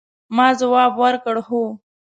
ما 0.35 0.47
ځواب 0.59 0.91
ورکړ، 1.03 1.35
هو. 1.47 1.63